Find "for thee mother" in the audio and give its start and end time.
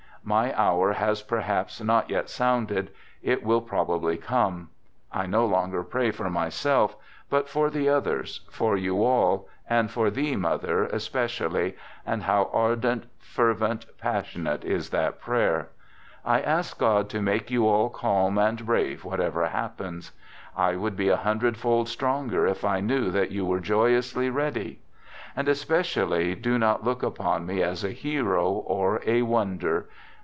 9.89-10.83